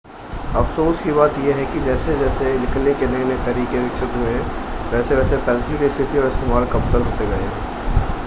[0.55, 5.37] अफ़सोस की बात यह है कि जैसे-जैसे लिखने के नए-नए तरीके विकसित हुए हैं वैसे-वैसे
[5.45, 8.09] पेंसिल की स्थिति और इस्तेमाल कमतर होते गए हैं